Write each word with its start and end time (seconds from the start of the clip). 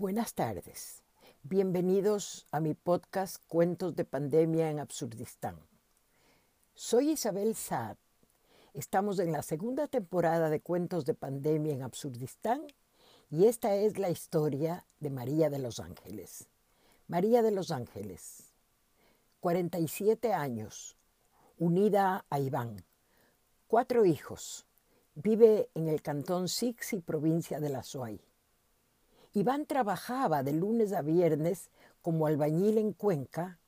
Buenas 0.00 0.34
tardes. 0.34 1.02
Bienvenidos 1.42 2.46
a 2.52 2.60
mi 2.60 2.74
podcast 2.74 3.42
Cuentos 3.48 3.96
de 3.96 4.04
Pandemia 4.04 4.70
en 4.70 4.78
Absurdistán. 4.78 5.58
Soy 6.72 7.10
Isabel 7.10 7.56
Saad. 7.56 7.96
Estamos 8.74 9.18
en 9.18 9.32
la 9.32 9.42
segunda 9.42 9.88
temporada 9.88 10.50
de 10.50 10.60
Cuentos 10.60 11.04
de 11.04 11.14
Pandemia 11.14 11.72
en 11.74 11.82
Absurdistán 11.82 12.64
y 13.28 13.46
esta 13.46 13.74
es 13.74 13.98
la 13.98 14.08
historia 14.08 14.86
de 15.00 15.10
María 15.10 15.50
de 15.50 15.58
los 15.58 15.80
Ángeles. 15.80 16.46
María 17.08 17.42
de 17.42 17.50
los 17.50 17.72
Ángeles, 17.72 18.54
47 19.40 20.32
años, 20.32 20.96
unida 21.58 22.24
a 22.30 22.38
Iván, 22.38 22.84
cuatro 23.66 24.04
hijos, 24.04 24.64
vive 25.16 25.70
en 25.74 25.88
el 25.88 26.02
cantón 26.02 26.46
Sixi, 26.46 27.00
provincia 27.00 27.58
de 27.58 27.70
La 27.70 27.82
Suay. 27.82 28.27
Iván 29.38 29.66
trabajaba 29.66 30.42
de 30.42 30.52
lunes 30.52 30.92
a 30.92 31.00
viernes 31.00 31.70
como 32.02 32.26
albañil 32.26 32.76
en 32.76 32.92
Cuenca 32.92 33.60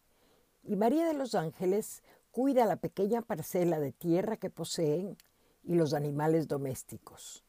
y 0.65 0.75
María 0.75 1.07
de 1.07 1.15
los 1.15 1.37
Ángeles 1.37 2.03
cuida 2.33 2.67
la 2.67 2.75
pequeña 2.75 3.23
parcela 3.23 3.79
de 3.79 3.93
tierra 3.93 4.37
que 4.37 4.51
poseen 4.51 5.17
y 5.63 5.77
los 5.77 5.95
animales 5.95 6.49
domésticos. 6.49 7.45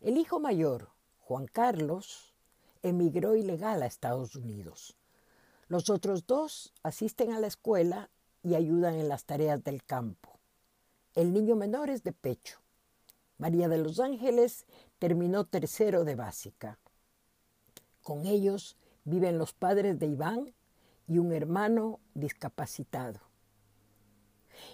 El 0.00 0.16
hijo 0.16 0.40
mayor, 0.40 0.88
Juan 1.20 1.46
Carlos, 1.46 2.34
emigró 2.82 3.36
ilegal 3.36 3.84
a 3.84 3.86
Estados 3.86 4.34
Unidos. 4.34 4.96
Los 5.68 5.90
otros 5.90 6.26
dos 6.26 6.72
asisten 6.82 7.32
a 7.32 7.38
la 7.38 7.46
escuela 7.46 8.10
y 8.42 8.56
ayudan 8.56 8.96
en 8.96 9.08
las 9.08 9.26
tareas 9.26 9.62
del 9.62 9.84
campo. 9.84 10.40
El 11.14 11.32
niño 11.32 11.54
menor 11.54 11.88
es 11.88 12.02
de 12.02 12.10
pecho. 12.12 12.58
María 13.38 13.68
de 13.68 13.78
los 13.78 14.00
Ángeles 14.00 14.66
terminó 14.98 15.44
tercero 15.44 16.02
de 16.02 16.16
básica. 16.16 16.80
Con 18.04 18.26
ellos 18.26 18.76
viven 19.04 19.38
los 19.38 19.54
padres 19.54 19.98
de 19.98 20.06
Iván 20.06 20.54
y 21.08 21.18
un 21.18 21.32
hermano 21.32 22.00
discapacitado. 22.14 23.20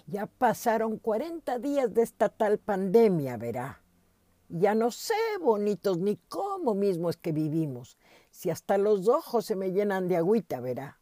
Ya 0.05 0.27
pasaron 0.27 0.97
40 0.97 1.57
días 1.57 1.93
de 1.93 2.03
esta 2.03 2.27
tal 2.27 2.59
pandemia, 2.59 3.37
verá. 3.37 3.81
Ya 4.49 4.75
no 4.75 4.91
sé, 4.91 5.15
bonitos, 5.41 5.97
ni 5.97 6.17
cómo 6.27 6.75
mismo 6.75 7.09
es 7.09 7.15
que 7.15 7.31
vivimos, 7.31 7.97
si 8.31 8.49
hasta 8.49 8.77
los 8.77 9.07
ojos 9.07 9.45
se 9.45 9.55
me 9.55 9.71
llenan 9.71 10.09
de 10.09 10.17
agüita, 10.17 10.59
verá. 10.59 10.99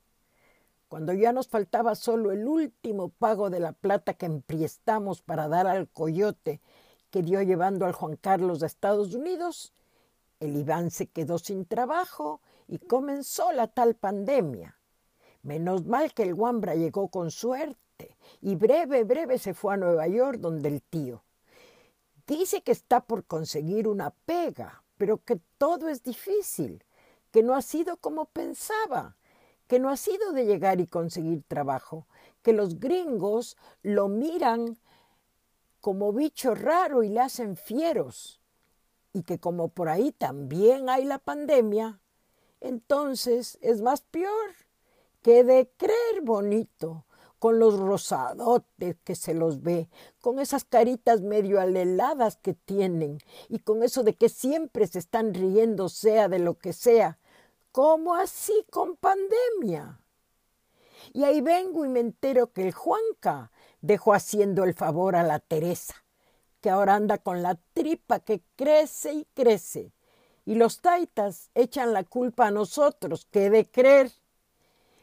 Cuando 0.88 1.14
ya 1.14 1.34
nos 1.34 1.48
faltaba 1.48 1.96
solo 1.96 2.32
el 2.32 2.48
último 2.48 3.10
pago 3.10 3.50
de 3.50 3.60
la 3.60 3.74
plata 3.74 4.14
que 4.14 4.28
empriestamos 4.28 5.24
para 5.24 5.48
dar 5.48 5.66
al 5.66 5.90
coyote 5.90 6.62
que 7.10 7.24
dio 7.24 7.42
llevando 7.42 7.88
al 7.88 7.94
Juan 7.94 8.18
Carlos 8.18 8.62
a 8.62 8.68
Estados 8.68 9.16
Unidos, 9.16 9.74
el 10.40 10.56
Iván 10.56 10.90
se 10.90 11.08
quedó 11.08 11.38
sin 11.38 11.66
trabajo 11.66 12.42
y 12.68 12.80
comenzó 12.80 13.52
la 13.52 13.68
tal 13.68 13.96
pandemia. 13.96 14.78
Menos 15.42 15.86
mal 15.86 16.14
que 16.14 16.24
el 16.24 16.34
Wambra 16.34 16.76
llegó 16.76 17.10
con 17.10 17.32
suerte 17.32 18.18
y 18.42 18.56
breve, 18.56 19.04
breve 19.04 19.38
se 19.38 19.54
fue 19.54 19.74
a 19.74 19.78
Nueva 19.78 20.08
York 20.08 20.40
donde 20.40 20.70
el 20.70 20.82
tío. 20.82 21.24
Dice 22.26 22.62
que 22.62 22.72
está 22.72 23.02
por 23.02 23.26
conseguir 23.26 23.88
una 23.88 24.12
pega, 24.12 24.84
pero 24.98 25.24
que 25.24 25.40
todo 25.58 25.90
es 25.90 26.04
difícil, 26.04 26.84
que 27.32 27.44
no 27.44 27.56
ha 27.56 27.62
sido 27.62 27.98
como 27.98 28.26
pensaba, 28.26 29.18
que 29.68 29.80
no 29.80 29.90
ha 29.90 29.98
sido 29.98 30.32
de 30.32 30.46
llegar 30.46 30.80
y 30.80 30.88
conseguir 30.88 31.44
trabajo, 31.48 32.08
que 32.42 32.54
los 32.54 32.80
gringos 32.80 33.58
lo 33.82 34.08
miran 34.08 34.78
como 35.82 36.14
bicho 36.14 36.56
raro 36.56 37.04
y 37.04 37.10
le 37.10 37.22
hacen 37.22 37.56
fieros 37.56 38.39
y 39.14 39.24
que 39.24 39.40
como 39.40 39.70
por 39.70 39.90
ahí 39.90 40.12
también 40.12 40.90
hay 40.90 41.06
la 41.06 41.20
pandemia, 41.20 42.00
entonces 42.62 43.58
es 43.62 43.82
más 43.82 44.02
peor 44.02 44.56
que 45.22 45.44
de 45.44 45.72
creer 45.78 46.22
bonito, 46.24 47.06
con 47.40 47.58
los 47.58 47.80
rosadotes 47.80 48.98
que 49.04 49.16
se 49.16 49.34
los 49.34 49.64
ve, 49.64 49.90
con 50.22 50.40
esas 50.40 50.66
caritas 50.66 51.22
medio 51.22 51.60
aleladas 51.60 52.36
que 52.36 52.54
tienen 52.54 53.20
y 53.48 53.60
con 53.60 53.82
eso 53.82 54.04
de 54.04 54.14
que 54.14 54.30
siempre 54.30 54.86
se 54.88 55.00
están 55.00 55.34
riendo 55.34 55.88
sea 55.88 56.28
de 56.28 56.40
lo 56.40 56.58
que 56.58 56.74
sea. 56.74 57.18
¿Cómo 57.72 58.14
así 58.14 58.66
con 58.70 58.98
pandemia? 58.98 60.02
Y 61.14 61.24
ahí 61.24 61.40
vengo 61.40 61.86
y 61.86 61.90
me 61.90 62.02
entero 62.02 62.52
que 62.52 62.68
el 62.68 62.74
Juanca 62.74 63.52
dejó 63.82 64.14
haciendo 64.14 64.66
el 64.66 64.74
favor 64.74 65.16
a 65.16 65.24
la 65.24 65.40
Teresa 65.40 65.96
que 66.62 66.70
ahora 66.70 66.96
anda 66.96 67.18
con 67.18 67.42
la 67.42 67.56
tripa 67.74 68.20
que 68.20 68.42
crece 68.56 69.14
y 69.14 69.26
crece. 69.34 69.92
Y 70.46 70.56
los 70.56 70.82
taitas 70.82 71.50
echan 71.56 71.94
la 71.94 72.04
culpa 72.04 72.48
a 72.48 72.52
nosotros, 72.52 73.28
que 73.30 73.50
de 73.50 73.70
creer. 73.70 74.12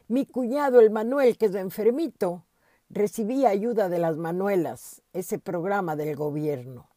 Mi 0.07 0.25
cuñado, 0.25 0.79
el 0.79 0.89
Manuel, 0.89 1.37
que 1.37 1.47
es 1.47 1.55
enfermito, 1.55 2.45
recibía 2.89 3.49
ayuda 3.49 3.89
de 3.89 3.99
las 3.99 4.17
Manuelas, 4.17 5.01
ese 5.13 5.39
programa 5.39 5.95
del 5.95 6.15
gobierno. 6.15 6.89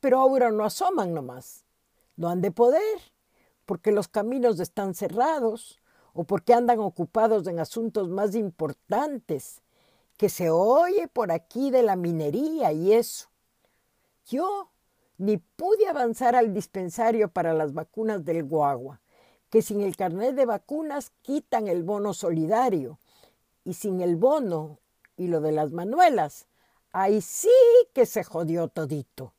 Pero 0.00 0.20
ahora 0.20 0.50
no 0.50 0.64
asoman 0.64 1.14
nomás. 1.14 1.64
No 2.16 2.28
han 2.28 2.40
de 2.40 2.50
poder, 2.50 2.98
porque 3.64 3.92
los 3.92 4.08
caminos 4.08 4.58
están 4.60 4.94
cerrados 4.94 5.78
o 6.14 6.24
porque 6.24 6.52
andan 6.52 6.80
ocupados 6.80 7.46
en 7.46 7.60
asuntos 7.60 8.08
más 8.08 8.34
importantes, 8.34 9.62
que 10.16 10.28
se 10.28 10.50
oye 10.50 11.06
por 11.06 11.30
aquí 11.30 11.70
de 11.70 11.82
la 11.82 11.94
minería 11.94 12.72
y 12.72 12.92
eso. 12.92 13.27
Yo 14.28 14.70
ni 15.16 15.38
pude 15.38 15.88
avanzar 15.88 16.36
al 16.36 16.52
dispensario 16.52 17.30
para 17.30 17.54
las 17.54 17.72
vacunas 17.72 18.26
del 18.26 18.44
guagua, 18.44 19.00
que 19.48 19.62
sin 19.62 19.80
el 19.80 19.96
carnet 19.96 20.34
de 20.34 20.44
vacunas 20.44 21.12
quitan 21.22 21.66
el 21.66 21.82
bono 21.82 22.12
solidario, 22.12 22.98
y 23.64 23.72
sin 23.72 24.02
el 24.02 24.16
bono 24.16 24.80
y 25.16 25.28
lo 25.28 25.40
de 25.40 25.52
las 25.52 25.72
manuelas, 25.72 26.46
ahí 26.92 27.22
sí 27.22 27.48
que 27.94 28.04
se 28.04 28.22
jodió 28.22 28.68
todito. 28.68 29.32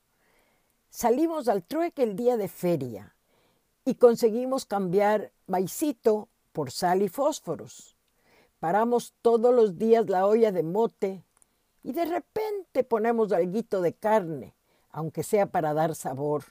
Salimos 0.89 1.47
al 1.47 1.63
trueque 1.63 2.01
el 2.01 2.15
día 2.15 2.35
de 2.35 2.47
feria 2.47 3.15
y 3.85 3.95
conseguimos 3.95 4.65
cambiar 4.65 5.31
maicito 5.45 6.29
por 6.51 6.71
sal 6.71 7.03
y 7.03 7.09
fósforos. 7.09 7.95
Paramos 8.59 9.13
todos 9.21 9.53
los 9.53 9.77
días 9.77 10.09
la 10.09 10.25
olla 10.25 10.51
de 10.51 10.63
mote 10.63 11.23
y 11.83 11.93
de 11.93 12.05
repente 12.05 12.83
ponemos 12.83 13.31
alguito 13.31 13.81
de 13.81 13.93
carne 13.93 14.55
aunque 14.91 15.23
sea 15.23 15.47
para 15.47 15.73
dar 15.73 15.95
sabor. 15.95 16.45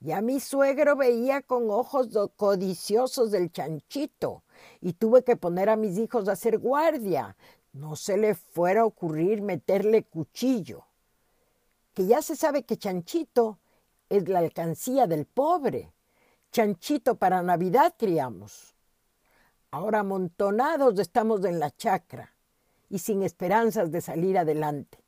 Ya 0.00 0.20
mi 0.20 0.40
suegro 0.40 0.96
veía 0.96 1.42
con 1.42 1.70
ojos 1.70 2.08
codiciosos 2.36 3.30
del 3.30 3.52
chanchito 3.52 4.42
y 4.80 4.94
tuve 4.94 5.22
que 5.22 5.36
poner 5.36 5.68
a 5.68 5.76
mis 5.76 5.96
hijos 5.96 6.28
a 6.28 6.32
hacer 6.32 6.58
guardia. 6.58 7.36
No 7.72 7.94
se 7.94 8.16
le 8.16 8.34
fuera 8.34 8.80
a 8.80 8.84
ocurrir 8.84 9.42
meterle 9.42 10.02
cuchillo. 10.02 10.84
Que 11.94 12.06
ya 12.06 12.20
se 12.20 12.34
sabe 12.34 12.64
que 12.64 12.76
chanchito 12.76 13.58
es 14.08 14.28
la 14.28 14.40
alcancía 14.40 15.06
del 15.06 15.24
pobre. 15.24 15.92
Chanchito 16.50 17.14
para 17.14 17.42
Navidad 17.42 17.94
criamos. 17.96 18.74
Ahora 19.70 20.00
amontonados 20.00 20.98
estamos 20.98 21.44
en 21.44 21.60
la 21.60 21.70
chacra 21.70 22.34
y 22.90 22.98
sin 22.98 23.22
esperanzas 23.22 23.92
de 23.92 24.00
salir 24.00 24.36
adelante 24.36 25.01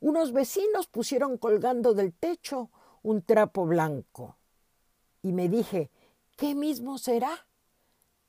unos 0.00 0.32
vecinos 0.32 0.86
pusieron 0.86 1.36
colgando 1.36 1.94
del 1.94 2.12
techo 2.12 2.70
un 3.02 3.22
trapo 3.22 3.66
blanco. 3.66 4.36
Y 5.22 5.32
me 5.32 5.48
dije, 5.48 5.90
¿qué 6.36 6.54
mismo 6.54 6.98
será? 6.98 7.46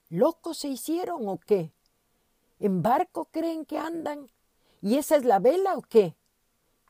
¿Locos 0.10 0.60
se 0.60 0.68
hicieron 0.68 1.28
o 1.28 1.38
qué? 1.40 1.74
¿En 2.60 2.82
barco 2.82 3.26
creen 3.32 3.66
que 3.66 3.78
andan? 3.78 4.30
¿Y 4.82 4.98
esa 4.98 5.16
es 5.16 5.24
la 5.24 5.40
vela 5.40 5.78
o 5.78 5.82
qué? 5.82 6.16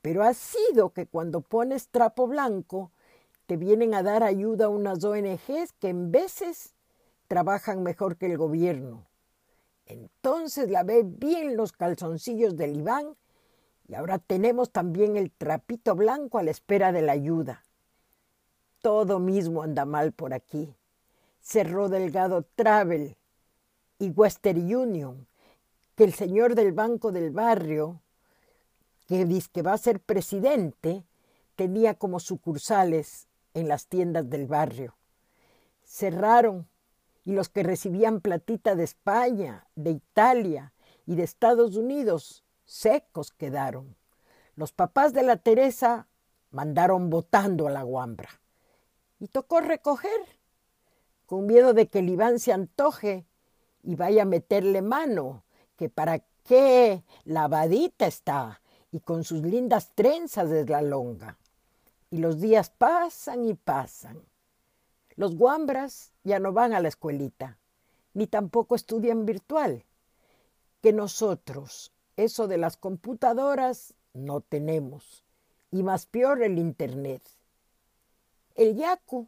Pero 0.01 0.23
ha 0.23 0.33
sido 0.33 0.91
que 0.91 1.05
cuando 1.05 1.41
pones 1.41 1.89
trapo 1.89 2.27
blanco 2.27 2.91
te 3.45 3.57
vienen 3.57 3.93
a 3.93 4.01
dar 4.01 4.23
ayuda 4.23 4.69
unas 4.69 5.03
ONGs 5.03 5.73
que 5.79 5.89
en 5.89 6.11
veces 6.11 6.73
trabajan 7.27 7.83
mejor 7.83 8.17
que 8.17 8.25
el 8.25 8.37
gobierno. 8.37 9.07
Entonces 9.85 10.69
lavé 10.69 11.03
bien 11.03 11.55
los 11.55 11.71
calzoncillos 11.71 12.55
del 12.55 12.77
Iván 12.77 13.15
y 13.91 13.95
ahora 13.95 14.19
tenemos 14.19 14.71
también 14.71 15.17
el 15.17 15.31
trapito 15.31 15.95
blanco 15.95 16.37
a 16.37 16.43
la 16.43 16.51
espera 16.51 16.93
de 16.93 17.01
la 17.01 17.11
ayuda. 17.11 17.65
Todo 18.81 19.19
mismo 19.19 19.63
anda 19.63 19.83
mal 19.83 20.13
por 20.13 20.33
aquí. 20.33 20.73
Cerró 21.41 21.89
Delgado 21.89 22.45
Travel 22.55 23.17
y 23.99 24.09
Western 24.11 24.73
Union, 24.73 25.27
que 25.95 26.05
el 26.05 26.13
señor 26.13 26.55
del 26.55 26.71
Banco 26.71 27.11
del 27.11 27.31
Barrio, 27.31 27.99
que 29.09 29.25
dice 29.25 29.49
que 29.51 29.61
va 29.61 29.73
a 29.73 29.77
ser 29.77 29.99
presidente, 29.99 31.03
tenía 31.57 31.93
como 31.95 32.21
sucursales 32.21 33.27
en 33.53 33.67
las 33.67 33.87
tiendas 33.87 34.29
del 34.29 34.47
barrio. 34.47 34.95
Cerraron 35.83 36.65
y 37.25 37.33
los 37.33 37.49
que 37.49 37.63
recibían 37.63 38.21
platita 38.21 38.73
de 38.73 38.85
España, 38.85 39.67
de 39.75 39.91
Italia 39.91 40.71
y 41.05 41.15
de 41.15 41.23
Estados 41.23 41.75
Unidos 41.75 42.45
secos 42.71 43.31
quedaron. 43.31 43.97
Los 44.55 44.71
papás 44.71 45.11
de 45.13 45.23
la 45.23 45.35
Teresa 45.35 46.07
mandaron 46.51 47.09
botando 47.09 47.67
a 47.67 47.71
la 47.71 47.83
guambra. 47.83 48.29
Y 49.19 49.27
tocó 49.27 49.59
recoger. 49.59 50.39
con 51.25 51.45
miedo 51.45 51.73
de 51.73 51.87
que 51.87 51.99
el 51.99 52.09
Iván 52.09 52.39
se 52.39 52.51
antoje 52.51 53.25
y 53.83 53.95
vaya 53.95 54.23
a 54.23 54.25
meterle 54.25 54.81
mano, 54.81 55.45
que 55.77 55.87
para 55.87 56.19
qué 56.43 57.05
lavadita 57.23 58.05
está 58.05 58.61
y 58.91 58.99
con 58.99 59.23
sus 59.23 59.41
lindas 59.41 59.91
trenzas 59.95 60.49
de 60.49 60.65
la 60.65 60.81
longa. 60.81 61.37
Y 62.09 62.17
los 62.17 62.41
días 62.41 62.69
pasan 62.69 63.45
y 63.45 63.53
pasan. 63.53 64.21
Los 65.15 65.37
guambras 65.37 66.11
ya 66.25 66.39
no 66.39 66.51
van 66.51 66.73
a 66.73 66.81
la 66.81 66.89
escuelita, 66.89 67.57
ni 68.13 68.27
tampoco 68.27 68.75
estudian 68.75 69.25
virtual. 69.25 69.85
Que 70.81 70.91
nosotros, 70.91 71.93
eso 72.23 72.47
de 72.47 72.57
las 72.57 72.77
computadoras, 72.77 73.93
no 74.13 74.41
tenemos. 74.41 75.23
Y 75.71 75.83
más 75.83 76.05
peor 76.05 76.43
el 76.43 76.57
Internet. 76.57 77.21
El 78.55 78.75
Yacu, 78.75 79.27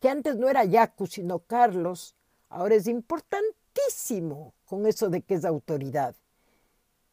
que 0.00 0.08
antes 0.08 0.36
no 0.36 0.48
era 0.48 0.64
Yacu, 0.64 1.06
sino 1.06 1.40
Carlos, 1.40 2.14
ahora 2.48 2.76
es 2.76 2.86
importantísimo 2.86 4.54
con 4.64 4.86
eso 4.86 5.08
de 5.08 5.22
que 5.22 5.34
es 5.34 5.44
autoridad. 5.44 6.14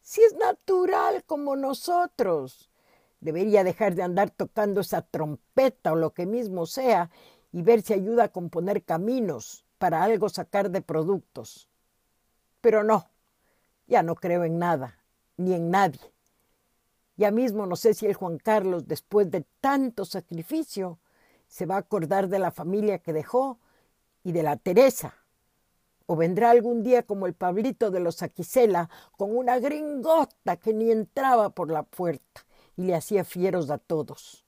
Si 0.01 0.21
es 0.21 0.36
natural 0.36 1.24
como 1.24 1.56
nosotros, 1.56 2.69
debería 3.21 3.63
dejar 3.63 3.95
de 3.95 4.03
andar 4.03 4.30
tocando 4.30 4.81
esa 4.81 5.01
trompeta 5.01 5.94
o 5.94 5.95
lo 5.95 6.13
que 6.13 6.27
mismo 6.27 6.68
sea 6.68 7.09
y 7.51 7.63
ver 7.63 7.81
si 7.81 7.94
ayuda 7.94 8.25
a 8.25 8.31
componer 8.31 8.83
caminos 8.83 9.65
para 9.80 10.03
algo 10.03 10.30
sacar 10.30 10.69
de 10.69 10.81
productos. 10.81 11.68
Pero 12.62 12.83
no, 12.83 13.09
ya 13.87 14.03
no 14.03 14.15
creo 14.15 14.43
en 14.43 14.59
nada, 14.59 14.97
ni 15.37 15.53
en 15.53 15.69
nadie. 15.69 15.99
Ya 17.17 17.31
mismo 17.31 17.65
no 17.65 17.75
sé 17.75 17.93
si 17.93 18.05
el 18.05 18.13
Juan 18.13 18.37
Carlos, 18.37 18.87
después 18.87 19.31
de 19.31 19.45
tanto 19.61 20.05
sacrificio, 20.05 20.99
se 21.47 21.65
va 21.65 21.75
a 21.75 21.79
acordar 21.79 22.27
de 22.27 22.39
la 22.39 22.51
familia 22.51 22.99
que 22.99 23.13
dejó 23.13 23.59
y 24.23 24.31
de 24.31 24.43
la 24.43 24.57
Teresa. 24.57 25.13
O 26.07 26.15
vendrá 26.15 26.51
algún 26.51 26.83
día 26.83 27.03
como 27.03 27.25
el 27.25 27.33
Pablito 27.33 27.89
de 27.89 27.99
los 27.99 28.21
Aquisela, 28.21 28.89
con 29.17 29.35
una 29.35 29.59
gringota 29.59 30.57
que 30.57 30.73
ni 30.73 30.91
entraba 30.91 31.49
por 31.51 31.71
la 31.71 31.83
puerta 31.83 32.45
y 32.75 32.83
le 32.83 32.95
hacía 32.95 33.23
fieros 33.23 33.69
a 33.69 33.77
todos. 33.77 34.45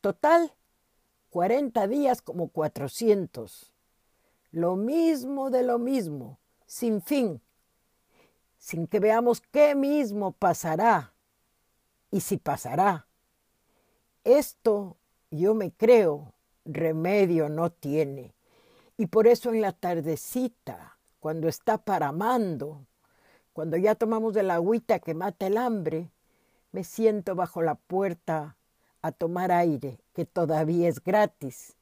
Total, 0.00 0.52
cuarenta 1.30 1.86
días 1.86 2.22
como 2.22 2.48
cuatrocientos. 2.48 3.74
Lo 4.50 4.76
mismo 4.76 5.50
de 5.50 5.62
lo 5.62 5.78
mismo, 5.78 6.38
sin 6.64 7.02
fin, 7.02 7.42
sin 8.66 8.88
que 8.88 8.98
veamos 8.98 9.40
qué 9.52 9.76
mismo 9.76 10.32
pasará 10.32 11.12
y 12.10 12.18
si 12.18 12.36
pasará. 12.36 13.06
Esto, 14.24 14.96
yo 15.30 15.54
me 15.54 15.70
creo, 15.70 16.32
remedio 16.64 17.48
no 17.48 17.70
tiene. 17.70 18.34
Y 18.96 19.06
por 19.06 19.28
eso 19.28 19.50
en 19.50 19.60
la 19.60 19.70
tardecita, 19.70 20.98
cuando 21.20 21.46
está 21.46 21.78
paramando, 21.78 22.84
cuando 23.52 23.76
ya 23.76 23.94
tomamos 23.94 24.34
de 24.34 24.42
la 24.42 24.54
agüita 24.54 24.98
que 24.98 25.14
mata 25.14 25.46
el 25.46 25.58
hambre, 25.58 26.10
me 26.72 26.82
siento 26.82 27.36
bajo 27.36 27.62
la 27.62 27.76
puerta 27.76 28.56
a 29.00 29.12
tomar 29.12 29.52
aire, 29.52 30.00
que 30.12 30.24
todavía 30.24 30.88
es 30.88 31.00
gratis, 31.00 31.76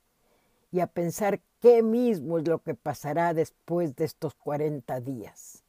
y 0.71 0.81
a 0.81 0.87
pensar 0.87 1.41
qué 1.61 1.83
mismo 1.83 2.37
es 2.37 2.47
lo 2.47 2.59
que 2.59 2.75
pasará 2.75 3.33
después 3.33 3.97
de 3.97 4.05
estos 4.05 4.35
cuarenta 4.35 5.01
días. 5.01 5.64